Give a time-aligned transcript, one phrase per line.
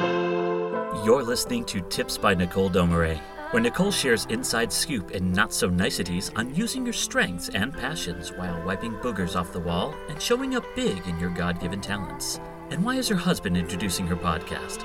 [0.00, 3.18] You're listening to Tips by Nicole Domare,
[3.50, 8.30] where Nicole shares inside scoop and not so niceties on using your strengths and passions
[8.32, 12.40] while wiping boogers off the wall and showing up big in your God given talents.
[12.70, 14.84] And why is her husband introducing her podcast?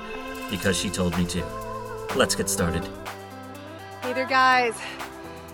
[0.50, 1.44] Because she told me to.
[2.16, 2.86] Let's get started.
[4.02, 4.74] Hey there, guys.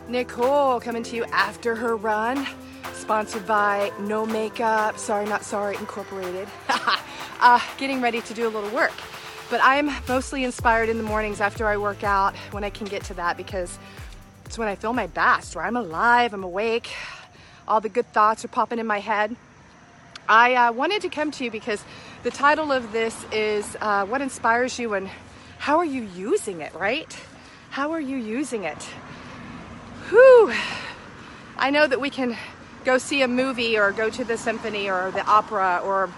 [0.08, 2.46] Nicole coming to you after her run,
[2.94, 6.48] sponsored by No Makeup, Sorry Not Sorry Incorporated.
[7.40, 8.92] uh, getting ready to do a little work.
[9.52, 13.04] But I'm mostly inspired in the mornings after I work out when I can get
[13.04, 13.78] to that because
[14.46, 16.88] it's when I feel my best, where I'm alive, I'm awake,
[17.68, 19.36] all the good thoughts are popping in my head.
[20.26, 21.84] I uh, wanted to come to you because
[22.22, 25.10] the title of this is uh, What Inspires You and
[25.58, 27.14] How Are You Using It, right?
[27.68, 28.82] How are you using it?
[30.08, 30.54] Whew.
[31.58, 32.38] I know that we can
[32.86, 36.08] go see a movie or go to the symphony or the opera or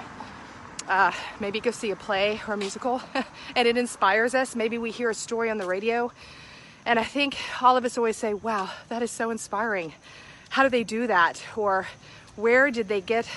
[0.89, 3.01] uh, maybe go see a play or a musical
[3.57, 4.55] and it inspires us.
[4.55, 6.13] Maybe we hear a story on the radio.
[6.87, 9.95] And I think all of us always say, wow, that is so inspiring.
[10.51, 11.43] How do they do that?
[11.57, 11.87] Or
[12.37, 13.29] where did they get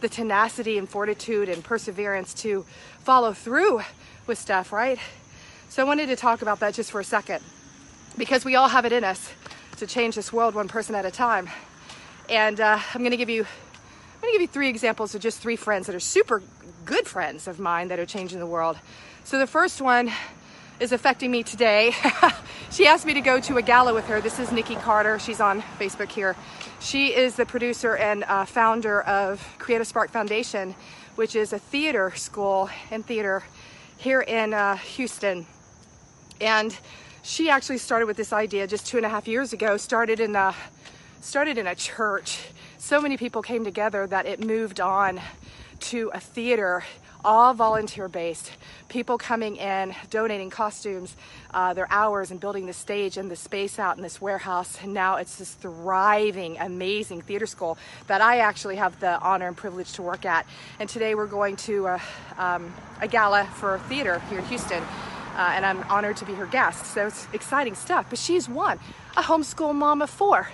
[0.00, 2.64] the tenacity and fortitude and perseverance to
[3.00, 3.82] follow through
[4.26, 4.98] with stuff, right?
[5.68, 7.42] So I wanted to talk about that just for a second
[8.16, 9.32] because we all have it in us
[9.76, 11.48] to change this world one person at a time.
[12.28, 15.20] And uh, I'm going to give you I'm going to give you three examples of
[15.20, 16.42] just three friends that are super
[16.84, 18.76] good friends of mine that are changing the world.
[19.24, 20.12] So the first one
[20.80, 21.94] is affecting me today.
[22.70, 24.20] she asked me to go to a gala with her.
[24.20, 25.18] This is Nikki Carter.
[25.18, 26.36] She's on Facebook here.
[26.80, 30.74] She is the producer and uh, founder of Creative Spark Foundation,
[31.14, 33.42] which is a theater school and theater
[33.96, 35.46] here in uh, Houston.
[36.40, 36.76] And
[37.22, 39.78] she actually started with this idea just two and a half years ago.
[39.78, 40.54] Started in a
[41.22, 42.50] started in a church.
[42.76, 45.22] So many people came together that it moved on
[45.84, 46.82] to a theater,
[47.24, 48.50] all volunteer based.
[48.88, 51.14] People coming in, donating costumes,
[51.52, 54.78] uh, their hours, and building the stage and the space out in this warehouse.
[54.82, 57.76] And now it's this thriving, amazing theater school
[58.06, 60.46] that I actually have the honor and privilege to work at.
[60.80, 62.02] And today we're going to a,
[62.38, 64.82] um, a gala for theater here in Houston.
[65.36, 66.86] Uh, and I'm honored to be her guest.
[66.86, 68.06] So it's exciting stuff.
[68.08, 68.78] But she's one,
[69.16, 70.48] a homeschool mom of four,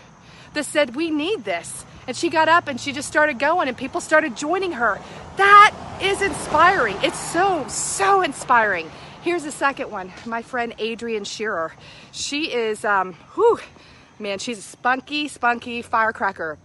[0.55, 1.85] that said, We need this.
[2.07, 5.01] And she got up and she just started going, and people started joining her.
[5.37, 6.97] That is inspiring.
[7.03, 8.91] It's so, so inspiring.
[9.23, 11.73] Here's the second one my friend Adrienne Shearer.
[12.13, 13.59] She is, um, whew,
[14.19, 16.59] man, she's a spunky, spunky firecracker.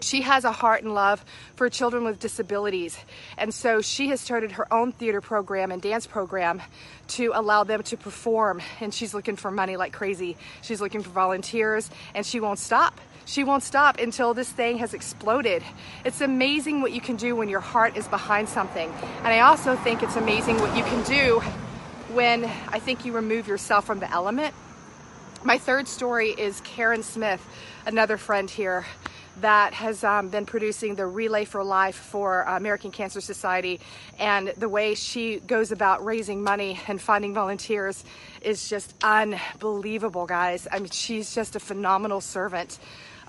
[0.00, 1.24] She has a heart and love
[1.54, 2.98] for children with disabilities.
[3.38, 6.60] And so she has started her own theater program and dance program
[7.08, 8.60] to allow them to perform.
[8.80, 10.36] And she's looking for money like crazy.
[10.62, 13.00] She's looking for volunteers and she won't stop.
[13.26, 15.64] She won't stop until this thing has exploded.
[16.04, 18.88] It's amazing what you can do when your heart is behind something.
[19.18, 21.40] And I also think it's amazing what you can do
[22.14, 24.54] when I think you remove yourself from the element.
[25.42, 27.44] My third story is Karen Smith,
[27.84, 28.86] another friend here
[29.40, 33.80] that has um, been producing the Relay for Life for American Cancer Society.
[34.20, 38.04] And the way she goes about raising money and finding volunteers
[38.40, 40.68] is just unbelievable, guys.
[40.70, 42.78] I mean, she's just a phenomenal servant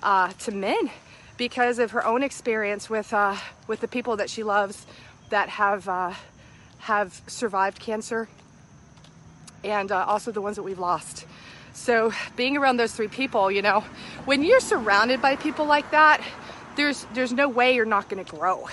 [0.02, 0.90] uh, to men
[1.36, 3.36] because of her own experience with uh,
[3.66, 4.86] with the people that she loves
[5.30, 6.12] that have uh,
[6.78, 8.28] have survived cancer,
[9.64, 11.26] and uh, also the ones that we've lost.
[11.72, 13.80] So being around those three people, you know,
[14.24, 16.20] when you're surrounded by people like that,
[16.76, 18.68] there's there's no way you're not going to grow.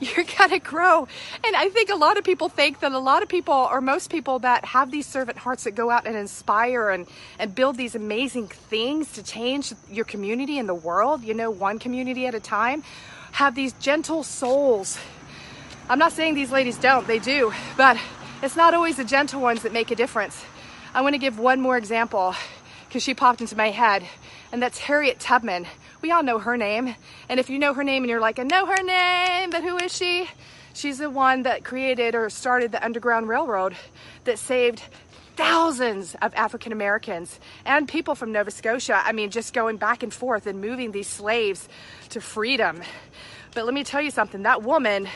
[0.16, 1.06] You're going to grow.
[1.44, 4.10] And I think a lot of people think that a lot of people or most
[4.10, 7.06] people that have these servant hearts that go out and inspire and
[7.38, 11.78] and build these amazing things to change your community and the world, you know, one
[11.78, 12.82] community at a time,
[13.32, 14.98] have these gentle souls.
[15.88, 17.98] I'm not saying these ladies don't, they do, but
[18.42, 20.42] it's not always the gentle ones that make a difference.
[20.94, 22.34] I want to give one more example
[22.90, 24.04] because she popped into my head,
[24.50, 25.64] and that's Harriet Tubman.
[26.02, 26.96] We all know her name.
[27.28, 29.76] And if you know her name and you're like, I know her name, but who
[29.76, 30.28] is she?
[30.74, 33.76] She's the one that created or started the Underground Railroad
[34.24, 34.82] that saved
[35.36, 39.00] thousands of African Americans and people from Nova Scotia.
[39.04, 41.68] I mean, just going back and forth and moving these slaves
[42.08, 42.82] to freedom.
[43.54, 45.08] But let me tell you something that woman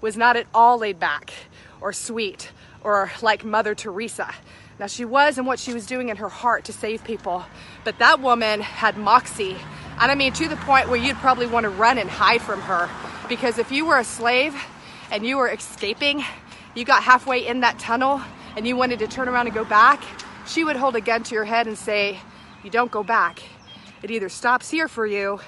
[0.00, 1.32] was not at all laid back
[1.80, 2.50] or sweet
[2.82, 4.34] or like Mother Teresa.
[4.82, 7.44] Now, she was and what she was doing in her heart to save people,
[7.84, 9.56] but that woman had moxie.
[10.00, 12.60] And I mean, to the point where you'd probably want to run and hide from
[12.62, 12.90] her.
[13.28, 14.60] Because if you were a slave
[15.12, 16.24] and you were escaping,
[16.74, 18.22] you got halfway in that tunnel
[18.56, 20.02] and you wanted to turn around and go back,
[20.48, 22.18] she would hold a gun to your head and say,
[22.64, 23.40] You don't go back.
[24.02, 25.38] It either stops here for you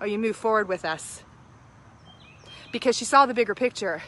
[0.00, 1.22] or you move forward with us.
[2.72, 4.02] Because she saw the bigger picture.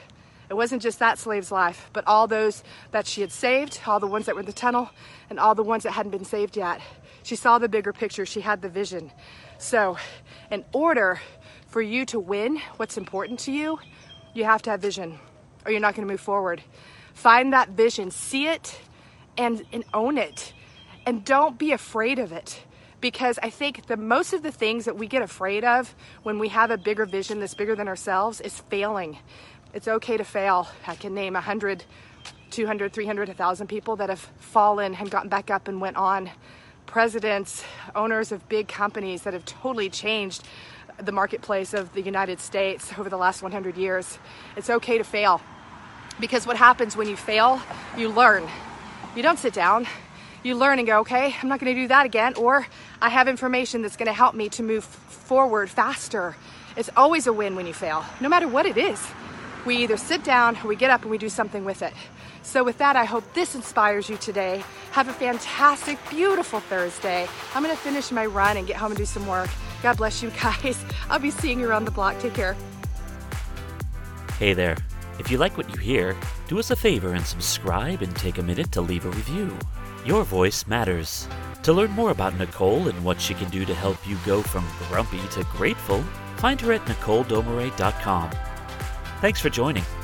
[0.51, 4.07] It wasn't just that slave's life, but all those that she had saved, all the
[4.07, 4.91] ones that were in the tunnel,
[5.31, 6.81] and all the ones that hadn't been saved yet.
[7.23, 9.11] She saw the bigger picture, she had the vision.
[9.59, 9.97] So,
[10.51, 11.21] in order
[11.69, 13.79] for you to win what's important to you,
[14.35, 15.19] you have to have vision,
[15.65, 16.63] or you're not going to move forward.
[17.15, 18.79] Find that vision, see it,
[19.39, 20.53] and, and own it.
[21.07, 22.63] And don't be afraid of it
[23.01, 26.49] because I think the most of the things that we get afraid of when we
[26.49, 29.19] have a bigger vision that's bigger than ourselves is failing.
[29.75, 30.69] It's okay to fail.
[30.87, 31.83] I can name 100,
[32.51, 36.31] 200, 300, 1,000 people that have fallen and gotten back up and went on.
[36.87, 40.47] Presidents, owners of big companies that have totally changed
[41.03, 44.17] the marketplace of the United States over the last 100 years.
[44.57, 45.41] It's okay to fail
[46.21, 47.61] because what happens when you fail,
[47.99, 48.49] you learn.
[49.17, 49.89] You don't sit down,
[50.45, 52.65] you learn and go, okay, I'm not going to do that again, or
[53.03, 56.37] I have information that's going to help me to move forward faster.
[56.77, 59.05] It's always a win when you fail, no matter what it is.
[59.65, 61.93] We either sit down or we get up and we do something with it.
[62.43, 64.63] So, with that, I hope this inspires you today.
[64.93, 67.27] Have a fantastic, beautiful Thursday.
[67.55, 69.49] I'm to finish my run and get home and do some work.
[69.83, 70.85] God bless you guys.
[71.09, 72.19] I'll be seeing you around the block.
[72.19, 72.57] Take care.
[74.39, 74.77] Hey there.
[75.19, 76.17] If you like what you hear,
[76.49, 79.57] do us a favor and subscribe and take a minute to leave a review.
[80.05, 81.29] Your voice matters.
[81.63, 84.67] To learn more about Nicole and what she can do to help you go from
[84.89, 86.03] grumpy to grateful,
[86.37, 88.31] find her at NicoleDomare.com.
[89.25, 90.04] Thanks for joining.